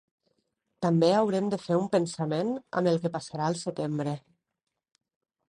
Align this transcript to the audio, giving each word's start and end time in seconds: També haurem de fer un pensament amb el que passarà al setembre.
També 0.85 1.09
haurem 1.17 1.51
de 1.55 1.59
fer 1.65 1.77
un 1.81 1.85
pensament 1.97 2.49
amb 2.81 2.91
el 2.93 2.99
que 3.05 3.13
passarà 3.19 3.51
al 3.51 3.61
setembre. 3.61 4.17